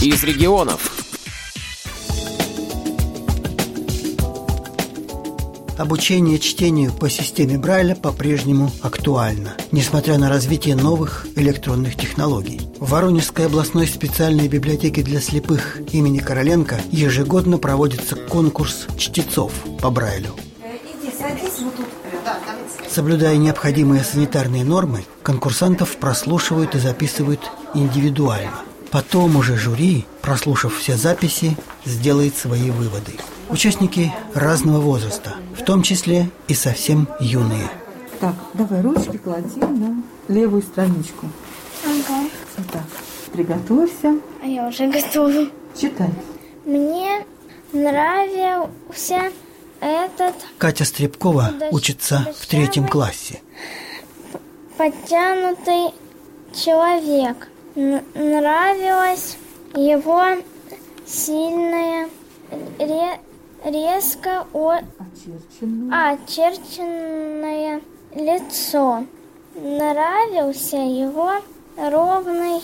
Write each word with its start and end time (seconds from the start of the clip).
из 0.00 0.22
регионов. 0.22 0.92
Обучение 5.76 6.38
чтению 6.38 6.92
по 6.92 7.10
системе 7.10 7.58
Брайля 7.58 7.96
по-прежнему 7.96 8.70
актуально, 8.82 9.54
несмотря 9.72 10.18
на 10.18 10.28
развитие 10.28 10.76
новых 10.76 11.26
электронных 11.34 11.96
технологий. 11.96 12.60
В 12.78 12.90
Воронежской 12.90 13.46
областной 13.46 13.86
специальной 13.86 14.46
библиотеке 14.46 15.02
для 15.02 15.20
слепых 15.20 15.78
имени 15.92 16.18
Короленко 16.18 16.80
ежегодно 16.90 17.58
проводится 17.58 18.14
конкурс 18.14 18.86
чтецов 18.96 19.52
по 19.80 19.90
Брайлю. 19.90 20.34
Иди, 20.62 21.12
садись 21.16 21.58
вот 21.60 21.76
тут. 21.76 21.86
Соблюдая 22.88 23.36
необходимые 23.36 24.04
санитарные 24.04 24.64
нормы, 24.64 25.04
конкурсантов 25.22 25.96
прослушивают 25.96 26.74
и 26.74 26.78
записывают 26.78 27.40
индивидуально. 27.74 28.67
Потом 28.90 29.36
уже 29.36 29.56
жюри, 29.56 30.06
прослушав 30.22 30.76
все 30.78 30.96
записи, 30.96 31.56
сделает 31.84 32.36
свои 32.36 32.70
выводы. 32.70 33.12
Участники 33.50 34.12
разного 34.34 34.80
возраста, 34.80 35.34
в 35.58 35.62
том 35.64 35.82
числе 35.82 36.30
и 36.48 36.54
совсем 36.54 37.08
юные. 37.20 37.68
Так, 38.20 38.34
давай 38.54 38.80
ручки 38.80 39.16
клади 39.18 39.60
на 39.60 40.02
левую 40.28 40.62
страничку. 40.62 41.26
Ага, 41.84 42.28
Вот 42.56 42.66
так. 42.72 42.82
Приготовься. 43.32 44.18
а 44.42 44.46
я 44.46 44.66
уже 44.66 44.86
готова. 44.88 45.46
Читай. 45.78 46.10
Мне 46.64 47.24
нравился 47.72 49.30
этот 49.80 50.34
Катя 50.58 50.84
Стребкова 50.84 51.52
учится 51.70 52.26
в 52.40 52.46
третьем 52.46 52.88
классе. 52.88 53.42
подтянутый 54.76 55.92
человек. 56.54 57.48
Нравилось 57.78 59.36
его 59.76 60.42
сильное, 61.06 62.08
ре- 62.80 63.20
резко 63.64 64.46
о- 64.52 64.80
Очерченную. 64.98 65.92
очерченное 66.12 67.80
лицо. 68.16 69.04
Нравился 69.54 70.76
его 70.76 71.34
ровный, 71.76 72.60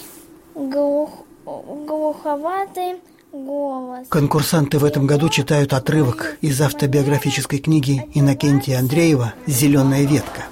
глух- 0.57 1.25
глуховатый 1.45 2.97
голос. 3.31 4.09
Конкурсанты 4.09 4.79
в 4.81 4.85
этом 4.85 5.07
году 5.07 5.29
читают 5.29 5.75
отрывок 5.75 6.39
из 6.41 6.61
автобиографической 6.61 7.61
книги 7.61 8.11
Иннокентия 8.15 8.81
Андреева 8.81 9.35
«Зеленая 9.47 10.05
ветка». 10.07 10.43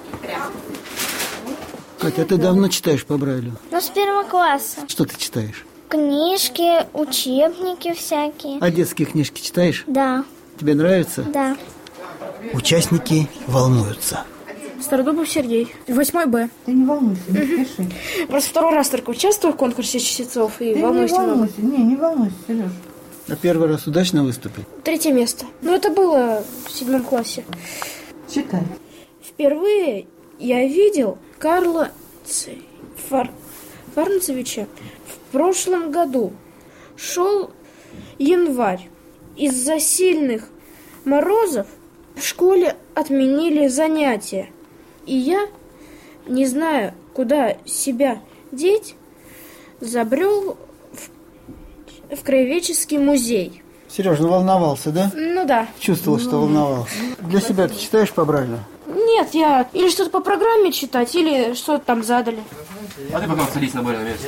Катя, 2.03 2.23
а 2.23 2.25
ты 2.25 2.35
давно 2.37 2.67
читаешь 2.67 3.05
по 3.05 3.17
Брайлю? 3.17 3.53
Ну, 3.71 3.79
с 3.79 3.89
первого 3.89 4.23
класса. 4.23 4.81
Что 4.89 5.05
ты 5.05 5.17
читаешь? 5.17 5.65
Книжки, 5.87 6.85
учебники 6.93 7.93
всякие. 7.93 8.57
А 8.59 8.69
детские 8.69 9.05
книжки 9.07 9.39
читаешь? 9.41 9.85
Да, 9.87 10.25
Тебе 10.59 10.75
нравится? 10.75 11.23
да. 11.23 11.55
Участники 12.53 13.29
волнуются. 13.47 14.25
Стародубов 14.81 15.29
Сергей, 15.29 15.73
8 15.87 16.25
Б. 16.29 16.49
Ты 16.65 16.73
не 16.73 16.85
волнуйся, 16.85 17.21
не 17.29 17.65
спеши. 17.65 17.89
Просто 18.27 18.49
второй 18.49 18.73
раз 18.75 18.89
только 18.89 19.11
участвую 19.11 19.53
в 19.53 19.55
конкурсе 19.57 19.99
чтецов 20.01 20.59
и 20.59 20.73
Ты 20.73 20.75
не 20.75 20.81
волнуюсь 20.83 21.11
немного. 21.11 21.29
волнуйся. 21.29 21.53
Не, 21.61 21.77
не 21.77 21.95
волнуйся, 21.95 22.35
Сереж. 22.47 22.71
А 23.29 23.35
первый 23.37 23.69
раз 23.69 23.87
удачно 23.87 24.25
выступил? 24.25 24.63
Третье 24.83 25.13
место. 25.13 25.45
Ну, 25.61 25.73
это 25.73 25.89
было 25.89 26.43
в 26.67 26.71
седьмом 26.71 27.03
классе. 27.03 27.45
Читай. 28.29 28.63
Впервые 29.25 30.07
я 30.43 30.67
видел 30.67 31.17
Карла 31.39 31.91
Фар... 33.09 33.31
Фарнцевича 33.95 34.67
в 35.07 35.31
прошлом 35.31 35.91
году. 35.91 36.33
Шел 36.97 37.51
январь. 38.19 38.89
Из-за 39.37 39.79
сильных 39.79 40.49
морозов 41.05 41.67
в 42.15 42.21
школе 42.21 42.75
отменили 42.93 43.67
занятия. 43.67 44.49
И 45.05 45.15
я, 45.15 45.47
не 46.27 46.45
знаю, 46.45 46.93
куда 47.13 47.55
себя 47.65 48.21
деть, 48.51 48.95
забрел 49.79 50.57
в, 50.91 52.15
в 52.15 52.23
краеведческий 52.23 52.97
музей. 52.97 53.63
Сережа, 53.89 54.23
ну 54.23 54.29
волновался, 54.29 54.91
да? 54.91 55.11
Ну 55.15 55.45
да. 55.47 55.67
Чувствовал, 55.79 56.19
что 56.19 56.41
волновался. 56.41 56.95
Для 57.19 57.39
себя 57.39 57.67
ты 57.67 57.75
читаешь 57.75 58.11
по 58.11 58.25
Брайлю? 58.25 58.59
Нет, 59.13 59.29
я 59.33 59.69
или 59.73 59.89
что-то 59.89 60.09
по 60.09 60.21
программе 60.21 60.71
читать, 60.71 61.13
или 61.13 61.53
что-то 61.53 61.85
там 61.85 62.03
задали. 62.03 62.39
А 63.13 63.19
ты 63.19 63.27
потом 63.27 63.47
садись 63.53 63.73
на 63.75 63.83
больное 63.83 64.05
место. 64.05 64.27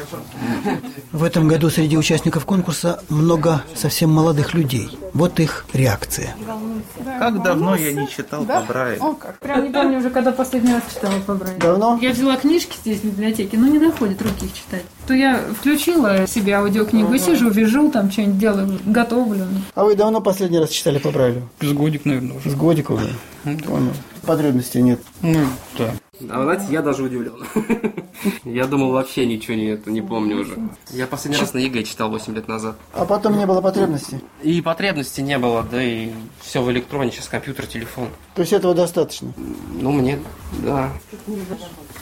В 1.11 1.23
этом 1.23 1.47
году 1.47 1.71
среди 1.71 1.97
участников 1.97 2.45
конкурса 2.45 3.01
много 3.09 3.63
совсем 3.73 4.11
молодых 4.11 4.53
людей. 4.53 4.95
Вот 5.13 5.39
их 5.39 5.65
реакция. 5.73 6.35
Как 7.19 7.41
давно 7.41 7.75
я 7.75 7.93
не 7.93 8.07
читал 8.07 8.45
по 8.45 8.61
Брайлю? 8.61 9.03
О, 9.03 9.13
как. 9.13 9.39
Прям 9.39 9.63
не 9.63 9.71
помню 9.71 9.97
уже, 9.97 10.11
когда 10.11 10.31
последний 10.31 10.73
раз 10.73 10.83
читала 10.93 11.19
по 11.25 11.33
Брайлю. 11.33 11.59
Давно? 11.59 11.97
Я 11.99 12.11
взяла 12.11 12.35
книжки 12.37 12.77
здесь 12.77 12.99
в 12.99 13.05
библиотеке, 13.05 13.57
но 13.57 13.67
не 13.67 13.79
доходит 13.79 14.21
руки 14.21 14.45
их 14.45 14.53
читать. 14.53 14.83
То 15.07 15.15
я 15.15 15.39
включила 15.59 16.27
себе 16.27 16.53
аудиокнигу 16.53 17.11
и 17.13 17.19
сижу, 17.19 17.49
вяжу, 17.49 17.89
там 17.89 18.11
что-нибудь 18.11 18.37
делаю, 18.37 18.79
готовлю. 18.85 19.47
А 19.73 19.83
вы 19.83 19.95
давно 19.95 20.21
последний 20.21 20.59
раз 20.59 20.69
читали 20.69 20.99
по 20.99 21.09
Брайлю? 21.09 21.49
С 21.59 21.71
годик, 21.71 22.05
наверное, 22.05 22.37
уже. 22.37 22.51
С 22.51 22.55
годика 22.55 22.91
уже. 22.91 23.13
Понял. 23.43 23.93
Потребностей 24.25 24.81
нет. 24.81 24.99
Ну, 25.21 25.45
да. 25.77 25.93
А 26.29 26.39
вы 26.39 26.43
знаете, 26.45 26.65
я 26.73 26.81
даже 26.81 27.03
удивлен. 27.03 27.45
Я 28.43 28.65
думал, 28.65 28.91
вообще 28.91 29.25
ничего 29.25 29.55
не, 29.55 29.65
это, 29.67 29.91
не 29.91 30.01
помню 30.01 30.41
уже. 30.41 30.57
Я 30.91 31.07
последний 31.07 31.39
раз 31.39 31.53
на 31.53 31.59
ЕГЭ 31.59 31.83
читал 31.83 32.09
8 32.09 32.35
лет 32.35 32.47
назад. 32.47 32.77
А 32.93 33.05
потом 33.05 33.37
не 33.37 33.45
было 33.45 33.61
потребности. 33.61 34.21
И 34.43 34.61
потребности 34.61 35.21
не 35.21 35.37
было, 35.37 35.63
да 35.63 35.81
и 35.81 36.11
все 36.41 36.61
в 36.61 36.71
электроне, 36.71 37.11
сейчас 37.11 37.27
компьютер, 37.27 37.65
телефон. 37.65 38.09
То 38.35 38.41
есть 38.41 38.53
этого 38.53 38.73
достаточно. 38.73 39.33
Ну, 39.81 39.91
мне, 39.91 40.19
да. 40.63 40.91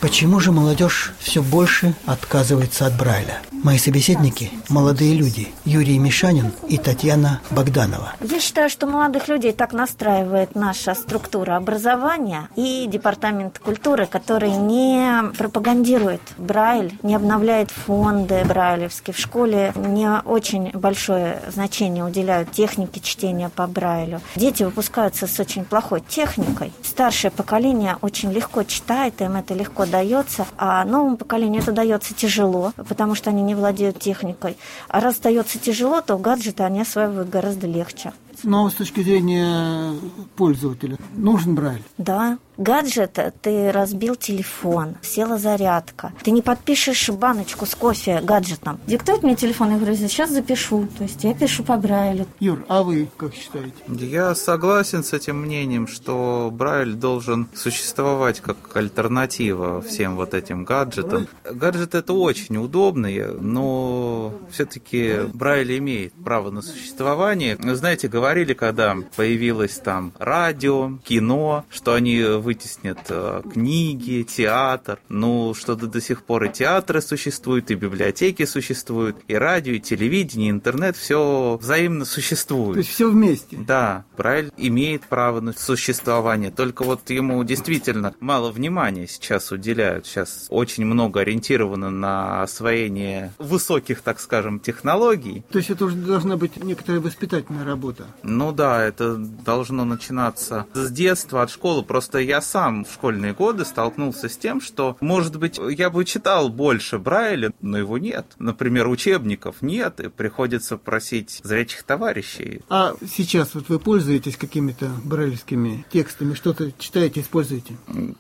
Почему 0.02 0.40
же 0.40 0.52
молодежь 0.52 1.14
все 1.20 1.42
больше 1.42 1.96
отказывается 2.06 2.86
от 2.86 2.98
Брайля? 2.98 3.42
Мои 3.64 3.78
собеседники– 3.78 4.52
молодые 4.70 5.16
люди 5.16 5.48
Юрий 5.64 5.98
Мишанин 5.98 6.52
и 6.68 6.78
Татьяна 6.78 7.40
Богданова. 7.52 8.14
Я 8.22 8.40
считаю, 8.42 8.70
что 8.70 8.86
молодых 8.86 9.30
людей 9.30 9.54
так 9.54 9.72
настраивает 9.72 10.56
наша 10.56 10.94
структура 10.96 11.56
образования 11.56 12.50
и 12.58 12.86
департамент 12.88 13.60
культуры, 13.60 14.06
который 14.06 14.52
не 14.52 15.32
пропагандирует 15.38 16.13
Брайль, 16.38 16.98
не 17.04 17.16
обновляет 17.16 17.72
фонды 17.72 18.44
брайлевские. 18.46 19.14
В 19.14 19.20
школе 19.20 19.74
не 19.76 20.10
очень 20.22 20.72
большое 20.72 21.42
значение 21.52 22.04
уделяют 22.04 22.52
технике 22.52 23.00
чтения 23.00 23.50
по 23.50 23.68
Брайлю. 23.68 24.22
Дети 24.36 24.64
выпускаются 24.64 25.28
с 25.28 25.40
очень 25.40 25.66
плохой 25.66 26.02
техникой. 26.02 26.72
Старшее 26.84 27.32
поколение 27.32 27.98
очень 28.02 28.32
легко 28.32 28.64
читает, 28.64 29.22
им 29.22 29.36
это 29.36 29.54
легко 29.54 29.86
дается, 29.86 30.46
а 30.58 30.84
новому 30.86 31.18
поколению 31.18 31.62
это 31.62 31.72
дается 31.72 32.14
тяжело, 32.14 32.74
потому 32.88 33.16
что 33.16 33.30
они 33.30 33.42
не 33.42 33.56
владеют 33.56 34.00
техникой. 34.00 34.58
А 34.88 35.00
раз 35.00 35.18
дается 35.18 35.60
тяжело, 35.60 36.02
то 36.02 36.18
гаджеты 36.18 36.64
они 36.64 36.82
осваивают 36.82 37.30
гораздо 37.30 37.68
легче. 37.68 38.14
Но 38.44 38.70
с 38.70 38.74
точки 38.74 39.02
зрения 39.02 39.94
пользователя, 40.36 40.98
нужен 41.16 41.56
Брайль? 41.56 41.84
Да, 41.98 42.38
гаджет, 42.58 43.20
ты 43.42 43.72
разбил 43.72 44.16
телефон, 44.16 44.96
села 45.02 45.38
зарядка. 45.38 46.14
Ты 46.24 46.32
не 46.32 46.42
подпишешь 46.42 47.10
баночку 47.10 47.66
с 47.66 47.76
кофе 47.76 48.22
гаджетом. 48.22 48.80
Диктует 48.88 49.24
мне 49.24 49.36
телефон, 49.36 49.72
я 49.72 49.78
говорю, 49.78 49.96
сейчас 49.96 50.30
запишу. 50.30 50.88
То 50.98 51.04
есть 51.04 51.24
я 51.24 51.34
пишу 51.34 51.64
по 51.64 51.78
Брайлю. 51.78 52.26
Юр, 52.40 52.66
а 52.68 52.84
вы 52.84 53.10
как 53.18 53.34
считаете? 53.34 53.74
Я 53.88 54.36
согласен 54.36 55.04
с 55.04 55.14
этим 55.14 55.38
мнением, 55.38 55.88
что 55.88 56.50
Брайль 56.52 56.94
должен 56.94 57.48
существовать 57.56 58.40
как 58.40 58.76
альтернатива 58.76 59.82
всем 59.82 60.16
вот 60.16 60.34
этим 60.34 60.64
гаджетам. 60.64 61.28
Гаджет 61.44 61.96
это 61.96 62.14
очень 62.14 62.58
удобный, 62.58 63.40
но 63.40 64.34
все-таки 64.52 65.22
Брайль 65.34 65.78
имеет 65.78 66.14
право 66.14 66.52
на 66.52 66.62
существование. 66.62 67.58
Знаете, 67.60 68.08
говорили, 68.08 68.54
когда 68.54 68.96
появилось 69.16 69.78
там 69.78 70.14
радио, 70.20 70.98
кино, 71.04 71.66
что 71.70 71.94
они 71.94 72.22
вытеснят 72.44 73.00
э, 73.10 73.42
книги, 73.52 74.24
театр. 74.24 75.00
Ну, 75.10 75.54
что-то 75.54 75.88
до 75.88 76.02
сих 76.02 76.24
пор 76.24 76.44
и 76.46 76.50
театры 76.50 77.02
существуют, 77.02 77.72
и 77.72 77.76
библиотеки 77.76 78.46
существуют, 78.46 79.18
и 79.28 79.34
радио, 79.34 79.74
и 79.74 79.80
телевидение, 79.80 80.50
и 80.50 80.52
интернет, 80.52 80.96
все 80.96 81.58
взаимно 81.60 82.06
существует. 82.06 82.74
То 82.74 82.80
есть 82.80 82.92
все 82.92 83.10
вместе? 83.10 83.58
Да, 83.58 84.06
Брайль 84.18 84.52
имеет 84.58 85.04
право 85.04 85.40
на 85.40 85.54
существование, 85.54 86.52
только 86.52 86.84
вот 86.84 87.10
ему 87.10 87.44
действительно 87.44 88.14
мало 88.20 88.52
внимания 88.52 89.08
сейчас 89.08 89.52
уделяют. 89.52 90.06
Сейчас 90.06 90.48
очень 90.50 90.86
много 90.86 91.22
ориентировано 91.22 91.90
на 91.90 92.44
освоение 92.44 93.34
высоких, 93.38 94.02
так 94.02 94.20
скажем, 94.20 94.60
технологий. 94.60 95.44
То 95.50 95.60
есть 95.60 95.70
это 95.70 95.86
уже 95.86 95.96
должна 95.96 96.38
быть 96.38 96.62
некоторая 96.64 97.02
воспитательная 97.02 97.66
работа? 97.66 98.06
Ну 98.24 98.52
да, 98.52 98.84
это 98.84 99.16
должно 99.16 99.86
начинаться 99.86 100.66
с 100.74 100.92
детства, 100.92 101.44
от 101.44 101.52
школы. 101.52 101.84
Просто 101.84 102.20
я 102.20 102.33
сам 102.42 102.86
в 102.86 102.92
школьные 102.92 103.34
годы 103.34 103.66
столкнулся 103.66 104.30
с 104.30 104.38
тем, 104.38 104.62
что, 104.62 104.98
может 105.02 105.38
быть, 105.38 105.60
я 105.70 105.90
бы 105.90 106.06
читал 106.06 106.50
больше 106.50 106.98
Брайля, 106.98 107.52
но 107.62 107.78
его 107.78 107.98
нет. 107.98 108.26
Например, 108.40 108.88
учебников 108.88 109.62
нет, 109.62 110.00
и 110.00 110.10
приходится 110.10 110.78
просить 110.78 111.42
зрячих 111.44 111.84
товарищей. 111.84 112.62
А 112.70 112.94
сейчас 113.08 113.54
вот 113.54 113.70
вы 113.70 113.80
пользуетесь 113.80 114.38
какими-то 114.38 114.90
брайлевскими 115.04 115.86
текстами, 115.92 116.34
что-то 116.34 116.72
читаете, 116.78 117.22
используете? 117.22 117.76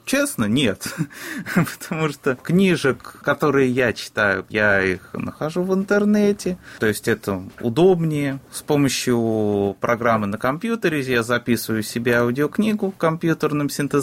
Честно, 0.06 0.45
нет. 0.45 0.94
Потому 1.56 2.10
что 2.10 2.36
книжек, 2.36 3.19
которые 3.24 3.69
я 3.69 3.94
читаю, 3.94 4.45
я 4.50 4.81
их 4.83 5.10
нахожу 5.13 5.63
в 5.63 5.74
интернете. 5.74 6.57
То 6.80 6.86
есть 6.86 7.07
это 7.07 7.44
удобнее. 7.60 8.39
С 8.51 8.62
помощью 8.62 9.75
программы 9.80 10.27
на 10.27 10.38
компьютере 10.38 11.01
я 11.01 11.24
записываю 11.24 11.83
себе 11.83 12.18
аудиокнигу 12.18 12.92
компьютерным 12.92 13.69
синтезатором 13.69 14.02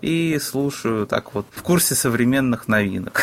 и 0.00 0.38
слушаю 0.38 1.06
так 1.06 1.34
вот 1.34 1.46
в 1.50 1.62
курсе 1.62 1.94
современных 1.94 2.68
новинок. 2.68 3.22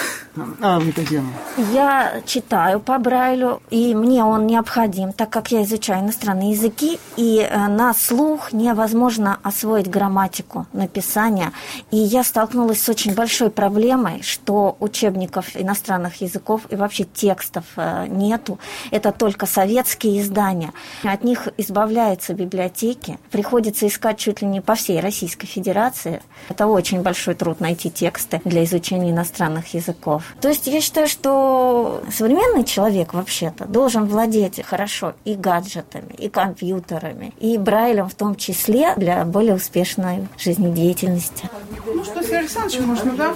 А, 0.61 0.79
вы, 0.79 0.91
Татьяна? 0.91 1.27
Я 1.73 2.21
читаю 2.25 2.79
по 2.79 2.97
Брайлю, 2.97 3.61
и 3.69 3.93
мне 3.95 4.23
он 4.23 4.47
необходим, 4.47 5.11
так 5.13 5.29
как 5.29 5.51
я 5.51 5.63
изучаю 5.63 6.03
иностранные 6.03 6.51
языки, 6.51 6.99
и 7.17 7.39
э, 7.39 7.67
на 7.67 7.93
слух 7.93 8.53
невозможно 8.53 9.39
освоить 9.43 9.89
грамматику 9.89 10.67
написания. 10.73 11.51
И 11.91 11.97
я 11.97 12.23
столкнулась 12.23 12.81
с 12.81 12.89
очень 12.89 13.13
большой 13.13 13.49
проблемой, 13.49 14.21
что 14.23 14.77
учебников 14.79 15.55
иностранных 15.55 16.21
языков 16.21 16.61
и 16.69 16.75
вообще 16.75 17.03
текстов 17.03 17.65
э, 17.75 18.07
нету. 18.07 18.59
Это 18.91 19.11
только 19.11 19.45
советские 19.45 20.21
издания. 20.21 20.71
От 21.03 21.23
них 21.23 21.47
избавляются 21.57 22.33
библиотеки. 22.33 23.19
Приходится 23.31 23.87
искать 23.87 24.17
чуть 24.17 24.41
ли 24.41 24.47
не 24.47 24.61
по 24.61 24.75
всей 24.75 24.99
Российской 24.99 25.47
Федерации. 25.47 26.00
Это 26.49 26.67
очень 26.67 27.01
большой 27.01 27.35
труд 27.35 27.59
найти 27.59 27.89
тексты 27.89 28.41
для 28.45 28.63
изучения 28.63 29.11
иностранных 29.11 29.73
языков. 29.73 30.23
То 30.41 30.49
есть 30.49 30.67
я 30.67 30.81
считаю, 30.81 31.07
что 31.07 32.03
современный 32.11 32.63
человек 32.63 33.13
вообще-то 33.13 33.65
должен 33.65 34.05
владеть 34.05 34.61
хорошо 34.63 35.13
и 35.25 35.35
гаджетами, 35.35 36.13
и 36.17 36.29
компьютерами, 36.29 37.33
и 37.39 37.57
Брайлем 37.57 38.09
в 38.09 38.15
том 38.15 38.35
числе 38.35 38.93
для 38.95 39.23
более 39.25 39.55
успешной 39.55 40.27
жизнедеятельности. 40.37 41.49
Ну 41.85 42.03
что, 42.03 42.23
с 42.23 42.31
Александровичем 42.31 42.87
можно, 42.87 43.11
да? 43.13 43.33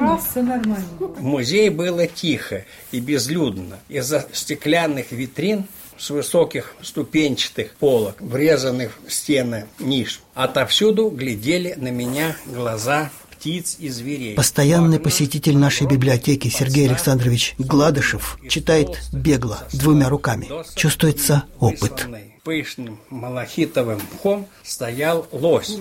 Ну, 0.00 0.18
все 0.18 0.42
нормально. 0.42 0.84
В 0.98 1.22
музее 1.22 1.70
было 1.70 2.06
тихо 2.06 2.64
и 2.92 3.00
безлюдно. 3.00 3.78
Из-за 3.88 4.26
стеклянных 4.32 5.12
витрин 5.12 5.66
с 5.98 6.10
высоких 6.10 6.74
ступенчатых 6.82 7.74
полок, 7.76 8.20
врезанных 8.20 8.98
в 9.06 9.12
стены 9.12 9.66
ниш. 9.78 10.20
Отовсюду 10.34 11.08
глядели 11.10 11.74
на 11.76 11.88
меня 11.88 12.36
глаза 12.46 13.10
птиц 13.44 13.76
и 13.78 13.90
зверей. 13.90 14.34
Постоянный 14.34 14.98
посетитель 14.98 15.58
нашей 15.58 15.86
библиотеки 15.86 16.48
Сергей 16.48 16.88
Александрович 16.88 17.54
Гладышев 17.58 18.38
читает 18.48 18.98
бегло, 19.12 19.58
двумя 19.72 20.08
руками. 20.08 20.48
Чувствуется 20.74 21.44
опыт. 21.60 22.06
Пышным 22.42 22.98
малахитовым 23.10 24.00
мхом 24.14 24.46
стоял 24.62 25.26
лось. 25.30 25.76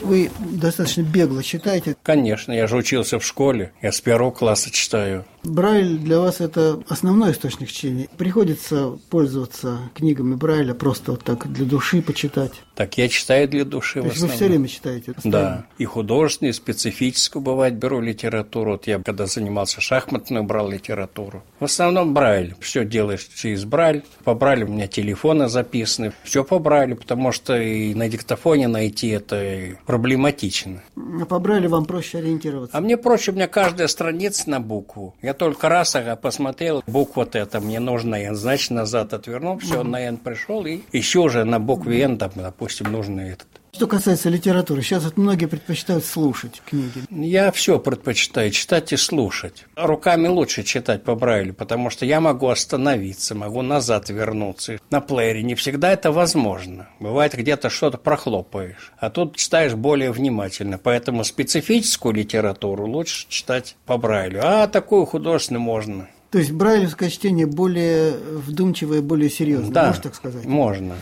Вы 0.00 0.30
достаточно 0.38 1.02
бегло 1.02 1.42
читаете. 1.42 1.96
Конечно, 2.02 2.52
я 2.52 2.66
же 2.66 2.76
учился 2.76 3.18
в 3.18 3.24
школе. 3.24 3.72
Я 3.80 3.90
с 3.92 4.00
первого 4.00 4.30
класса 4.30 4.70
читаю. 4.70 5.24
Брайль 5.44 5.98
для 5.98 6.20
вас 6.20 6.40
это 6.40 6.80
основной 6.88 7.32
источник 7.32 7.68
чтения. 7.68 8.08
Приходится 8.16 8.98
пользоваться 9.10 9.78
книгами 9.94 10.34
Брайля 10.34 10.74
просто 10.74 11.12
вот 11.12 11.24
так 11.24 11.52
для 11.52 11.66
души 11.66 12.00
почитать. 12.00 12.52
Так 12.74 12.96
я 12.96 13.08
читаю 13.08 13.48
для 13.48 13.64
души 13.64 14.00
То 14.00 14.02
в 14.02 14.04
есть 14.06 14.20
вы 14.20 14.26
основном. 14.26 14.36
все 14.36 14.46
время 14.48 14.68
читаете? 14.68 15.14
Да, 15.24 15.66
и 15.78 15.84
художественную, 15.84 16.52
и 16.52 16.54
специфическую 16.54 17.42
бывает 17.42 17.74
беру 17.74 18.00
литературу. 18.00 18.72
Вот 18.72 18.86
я 18.86 18.98
когда 19.00 19.26
занимался 19.26 19.80
шахматной, 19.80 20.42
брал 20.42 20.70
литературу. 20.70 21.42
В 21.60 21.64
основном 21.64 22.14
Брайль. 22.14 22.54
Все 22.60 22.84
делаешь 22.84 23.28
через 23.34 23.64
Брайль. 23.64 24.04
По 24.24 24.34
Брайлю 24.34 24.66
у 24.66 24.70
меня 24.70 24.86
телефоны 24.86 25.48
записаны. 25.48 26.12
Все 26.22 26.44
по 26.44 26.58
Брайлю, 26.58 26.96
потому 26.96 27.32
что 27.32 27.60
и 27.60 27.94
на 27.94 28.08
диктофоне 28.08 28.68
найти 28.68 29.08
это 29.08 29.76
проблематично. 29.86 30.82
А 30.96 31.24
по 31.26 31.38
Брайлю 31.38 31.68
вам 31.68 31.84
проще 31.84 32.18
ориентироваться. 32.18 32.76
А 32.76 32.80
мне 32.80 32.96
проще, 32.96 33.32
у 33.32 33.34
меня 33.34 33.48
каждая 33.48 33.88
страница 33.88 34.48
на 34.48 34.60
букву. 34.60 35.14
Я 35.20 35.31
только 35.32 35.68
раз 35.68 35.94
ага, 35.96 36.16
посмотрел, 36.16 36.82
буква 36.86 37.22
вот 37.22 37.36
эта 37.36 37.60
мне 37.60 37.80
нужна 37.80 38.18
N, 38.20 38.34
значит, 38.34 38.70
назад 38.70 39.12
отвернул, 39.12 39.58
все, 39.58 39.82
на 39.82 40.00
N 40.00 40.16
пришел, 40.16 40.64
и 40.66 40.80
еще 40.92 41.20
уже 41.20 41.44
на 41.44 41.58
букве 41.60 42.02
N, 42.02 42.18
там, 42.18 42.32
допустим, 42.34 42.90
нужно 42.90 43.20
этот. 43.20 43.46
Что 43.74 43.86
касается 43.86 44.28
литературы, 44.28 44.82
сейчас 44.82 45.04
вот 45.04 45.16
многие 45.16 45.46
предпочитают 45.46 46.04
слушать 46.04 46.60
книги. 46.66 47.04
Я 47.08 47.50
все 47.52 47.78
предпочитаю 47.78 48.50
читать 48.50 48.92
и 48.92 48.98
слушать. 48.98 49.64
Руками 49.76 50.28
лучше 50.28 50.62
читать 50.62 51.04
по 51.04 51.14
Брайлю, 51.14 51.54
потому 51.54 51.88
что 51.88 52.04
я 52.04 52.20
могу 52.20 52.48
остановиться, 52.48 53.34
могу 53.34 53.62
назад 53.62 54.10
вернуться. 54.10 54.78
На 54.90 55.00
плеере 55.00 55.42
не 55.42 55.54
всегда 55.54 55.90
это 55.90 56.12
возможно. 56.12 56.88
Бывает, 57.00 57.32
где-то 57.32 57.70
что-то 57.70 57.96
прохлопаешь. 57.96 58.92
А 58.98 59.08
тут 59.08 59.36
читаешь 59.36 59.72
более 59.74 60.12
внимательно. 60.12 60.76
Поэтому 60.76 61.24
специфическую 61.24 62.12
литературу 62.14 62.86
лучше 62.86 63.24
читать 63.30 63.76
по 63.86 63.96
Брайлю. 63.96 64.40
А 64.44 64.66
такую 64.66 65.06
художественную 65.06 65.62
можно. 65.62 66.08
То 66.30 66.38
есть 66.38 66.50
брайлевское 66.52 67.08
чтение 67.08 67.46
более 67.46 68.12
вдумчивое, 68.12 69.00
более 69.00 69.30
серьезное, 69.30 69.70
Да, 69.70 69.86
можно 69.88 70.02
так 70.02 70.14
сказать? 70.14 70.44
можно. 70.44 70.94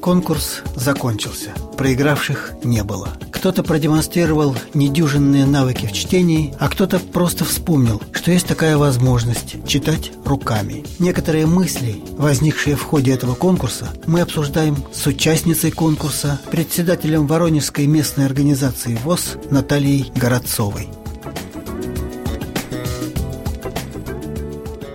Конкурс 0.00 0.62
закончился. 0.74 1.50
Проигравших 1.76 2.52
не 2.64 2.82
было. 2.82 3.08
Кто-то 3.30 3.62
продемонстрировал 3.62 4.56
недюжинные 4.72 5.44
навыки 5.44 5.86
в 5.86 5.92
чтении, 5.92 6.54
а 6.58 6.68
кто-то 6.68 6.98
просто 6.98 7.44
вспомнил, 7.44 8.00
что 8.12 8.30
есть 8.30 8.46
такая 8.46 8.78
возможность 8.78 9.66
читать 9.66 10.12
руками. 10.24 10.84
Некоторые 10.98 11.44
мысли, 11.44 12.02
возникшие 12.16 12.76
в 12.76 12.82
ходе 12.82 13.12
этого 13.12 13.34
конкурса, 13.34 13.88
мы 14.06 14.22
обсуждаем 14.22 14.76
с 14.92 15.06
участницей 15.06 15.70
конкурса, 15.70 16.40
председателем 16.50 17.26
Воронежской 17.26 17.86
местной 17.86 18.24
организации 18.24 18.98
ВОЗ 19.04 19.36
Натальей 19.50 20.10
Городцовой. 20.14 20.88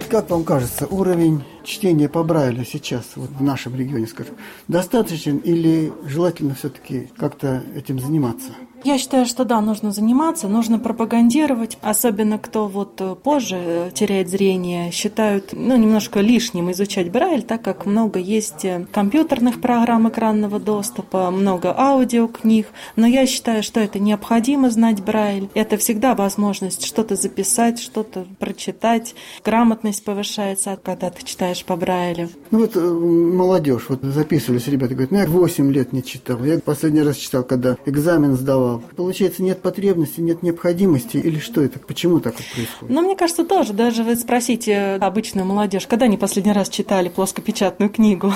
Как 0.10 0.30
вам 0.30 0.44
кажется, 0.44 0.88
уровень 0.88 1.44
чтения 1.66 2.10
по 2.10 2.24
Брайлю 2.24 2.64
сейчас, 2.66 3.06
вот 3.16 3.30
в 3.30 3.44
нашем 3.44 3.76
регионе, 3.76 4.08
скажем, 4.08 4.36
достаточен 4.68 5.38
или 5.38 5.92
желательно 6.06 6.56
все-таки 6.56 7.10
как-то 7.18 7.64
этим 7.76 8.00
заниматься? 8.00 8.52
Я 8.86 9.00
считаю, 9.00 9.26
что 9.26 9.46
да, 9.46 9.62
нужно 9.62 9.92
заниматься, 9.92 10.48
нужно 10.48 10.78
пропагандировать, 10.78 11.76
особенно 11.82 12.38
кто 12.38 12.68
вот 12.68 13.02
э, 13.02 13.16
позже 13.16 13.56
э, 13.60 13.92
теряет 13.92 14.30
зрение, 14.30 14.92
считают, 14.92 15.54
ну, 15.54 15.76
немножко 15.76 16.20
лишним 16.20 16.72
изучать 16.72 17.12
Брайль, 17.12 17.42
так 17.42 17.64
как 17.64 17.88
много 17.88 18.20
есть 18.20 18.64
э, 18.64 18.86
компьютерных 18.92 19.60
программ 19.60 20.08
экранного 20.10 20.60
доступа, 20.60 21.32
много 21.32 21.76
аудиокниг, 21.76 22.68
но 22.96 23.08
я 23.08 23.26
считаю, 23.26 23.64
что 23.64 23.80
это 23.80 23.98
необходимо 23.98 24.70
знать 24.70 25.02
Брайль. 25.02 25.50
Это 25.56 25.78
всегда 25.78 26.14
возможность 26.14 26.86
что-то 26.86 27.16
записать, 27.16 27.80
что-то 27.80 28.28
прочитать, 28.38 29.16
грамотность 29.44 30.04
повышается, 30.04 30.78
когда 30.84 31.10
ты 31.10 31.26
читаешь 31.26 31.55
по 31.64 31.76
Брайлю. 31.76 32.30
Ну 32.52 32.60
вот 32.60 32.76
э, 32.76 32.80
молодежь, 32.80 33.86
вот 33.90 34.02
записывались 34.02 34.68
ребята, 34.68 34.94
говорят, 34.94 35.12
ну 35.12 35.20
я 35.20 35.26
8 35.26 35.72
лет 35.72 35.94
не 35.94 36.04
читал, 36.04 36.44
я 36.44 36.60
последний 36.60 37.02
раз 37.02 37.18
читал, 37.18 37.44
когда 37.44 37.78
экзамен 37.86 38.36
сдавал. 38.36 38.84
Получается, 38.96 39.44
нет 39.44 39.62
потребности, 39.62 40.22
нет 40.22 40.44
необходимости, 40.44 41.18
или 41.18 41.40
что 41.40 41.62
это, 41.62 41.80
почему 41.80 42.20
так 42.20 42.36
вот 42.36 42.46
происходит? 42.54 42.94
Но 42.96 43.02
мне 43.02 43.16
кажется, 43.16 43.46
тоже, 43.46 43.74
даже 43.74 44.04
вы 44.04 44.16
спросите 44.16 44.98
обычную 45.00 45.46
молодежь, 45.46 45.88
когда 45.88 46.06
они 46.06 46.18
последний 46.18 46.54
раз 46.54 46.70
читали 46.70 47.10
плоскопечатную 47.10 47.90
книгу, 47.90 48.34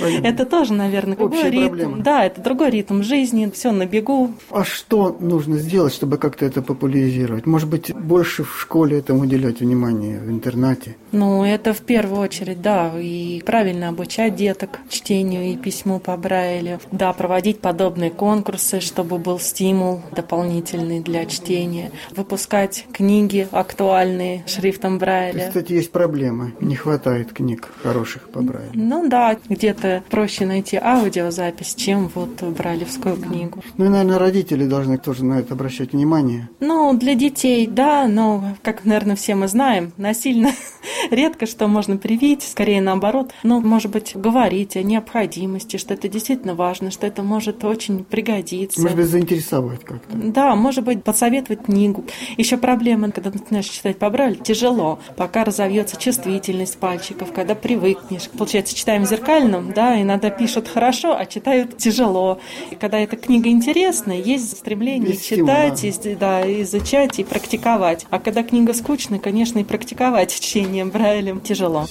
понятно. 0.00 0.26
это 0.26 0.46
тоже, 0.46 0.74
наверное, 0.74 1.16
какой 1.16 1.50
ритм. 1.50 1.68
проблема. 1.68 1.98
Да, 1.98 2.24
это 2.24 2.40
другой 2.40 2.70
ритм 2.70 3.02
жизни, 3.02 3.50
все 3.52 3.72
на 3.72 3.86
бегу. 3.86 4.32
А 4.50 4.64
что 4.64 5.16
нужно 5.20 5.58
сделать, 5.58 5.94
чтобы 5.94 6.18
как-то 6.18 6.44
это 6.44 6.62
популяризировать? 6.62 7.46
Может 7.46 7.68
быть, 7.68 7.94
больше 7.94 8.44
в 8.44 8.60
школе 8.60 8.98
этому 8.98 9.20
уделять 9.20 9.60
внимание, 9.60 10.20
в 10.20 10.30
интернате? 10.30 10.96
Ну, 11.12 11.44
это 11.44 11.72
в 11.72 11.80
первую 11.80 12.20
очередь, 12.20 12.59
да, 12.60 12.92
и 12.98 13.42
правильно 13.44 13.88
обучать 13.88 14.34
деток 14.36 14.80
чтению 14.88 15.52
и 15.52 15.56
письму 15.56 15.98
по 15.98 16.16
Брайлю. 16.16 16.80
Да, 16.92 17.12
проводить 17.12 17.60
подобные 17.60 18.10
конкурсы, 18.10 18.80
чтобы 18.80 19.18
был 19.18 19.38
стимул 19.38 20.02
дополнительный 20.12 21.00
для 21.00 21.26
чтения. 21.26 21.90
Выпускать 22.10 22.86
книги 22.92 23.48
актуальные 23.50 24.44
шрифтом 24.46 24.98
Брайля. 24.98 25.48
Кстати, 25.48 25.72
есть 25.72 25.92
проблема. 25.92 26.52
Не 26.60 26.76
хватает 26.76 27.32
книг 27.32 27.68
хороших 27.82 28.28
по 28.30 28.40
Брайлю. 28.40 28.70
Ну 28.74 29.08
да, 29.08 29.36
где-то 29.48 30.02
проще 30.10 30.46
найти 30.46 30.76
аудиозапись, 30.76 31.74
чем 31.74 32.10
вот 32.14 32.42
брайлевскую 32.42 33.16
книгу. 33.16 33.62
Ну 33.76 33.86
и, 33.86 33.88
наверное, 33.88 34.18
родители 34.18 34.66
должны 34.66 34.98
тоже 34.98 35.24
на 35.24 35.40
это 35.40 35.54
обращать 35.54 35.92
внимание. 35.92 36.48
Ну, 36.60 36.94
для 36.94 37.14
детей, 37.14 37.66
да, 37.66 38.06
но, 38.06 38.56
как, 38.62 38.84
наверное, 38.84 39.16
все 39.16 39.34
мы 39.34 39.48
знаем, 39.48 39.92
насильно 39.96 40.50
редко 41.10 41.46
что 41.46 41.66
можно 41.68 41.96
привить, 41.96 42.49
скорее 42.50 42.80
наоборот. 42.80 43.32
Но, 43.42 43.60
может 43.60 43.90
быть, 43.90 44.12
говорить 44.14 44.76
о 44.76 44.82
необходимости, 44.82 45.76
что 45.76 45.94
это 45.94 46.08
действительно 46.08 46.54
важно, 46.54 46.90
что 46.90 47.06
это 47.06 47.22
может 47.22 47.64
очень 47.64 48.04
пригодиться. 48.04 48.80
Может 48.80 48.96
быть, 48.96 49.06
заинтересовать 49.06 49.84
как-то. 49.84 50.16
Да, 50.16 50.54
может 50.54 50.84
быть, 50.84 51.02
посоветовать 51.02 51.64
книгу. 51.64 52.04
Еще 52.36 52.56
проблема, 52.56 53.10
когда 53.10 53.30
начинаешь 53.30 53.68
читать 53.68 53.98
по 53.98 54.10
Брайлю, 54.10 54.36
тяжело, 54.36 54.98
пока 55.16 55.44
разовьется 55.44 55.96
чувствительность 55.96 56.78
пальчиков, 56.78 57.32
когда 57.32 57.54
привыкнешь. 57.54 58.28
Получается, 58.30 58.74
читаем 58.74 59.04
в 59.04 59.08
зеркальном, 59.08 59.72
да, 59.72 60.00
иногда 60.00 60.30
пишут 60.30 60.68
хорошо, 60.68 61.16
а 61.16 61.26
читают 61.26 61.76
тяжело. 61.76 62.40
И 62.70 62.74
когда 62.74 62.98
эта 62.98 63.16
книга 63.16 63.48
интересная, 63.48 64.18
есть 64.20 64.58
стремление 64.58 65.10
Есть 65.10 65.26
читать, 65.26 65.84
и, 65.84 66.14
да, 66.14 66.42
изучать 66.62 67.18
и 67.18 67.24
практиковать. 67.24 68.06
А 68.10 68.18
когда 68.18 68.42
книга 68.42 68.74
скучная, 68.74 69.18
конечно, 69.18 69.58
и 69.58 69.64
практиковать 69.64 70.32
чтение 70.34 70.84
Брайлем 70.84 71.40
тяжело. 71.40 71.86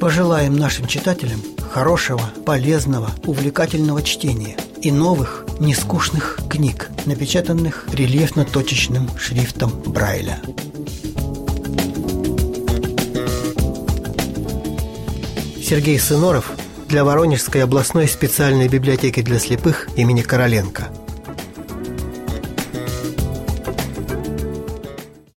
Пожелаем 0.00 0.56
нашим 0.56 0.86
читателям 0.86 1.42
хорошего, 1.60 2.22
полезного, 2.46 3.10
увлекательного 3.26 4.02
чтения 4.02 4.56
и 4.80 4.90
новых, 4.90 5.44
нескучных 5.60 6.38
книг, 6.48 6.88
напечатанных 7.04 7.86
рельефно-точечным 7.92 9.10
шрифтом 9.18 9.70
Брайля. 9.84 10.40
Сергей 15.62 15.98
Сыноров 15.98 16.50
для 16.88 17.04
Воронежской 17.04 17.62
областной 17.62 18.08
специальной 18.08 18.68
библиотеки 18.68 19.20
для 19.20 19.38
слепых 19.38 19.88
имени 19.96 20.22
Короленко– 20.22 20.88